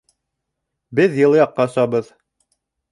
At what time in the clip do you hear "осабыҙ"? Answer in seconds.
1.71-2.13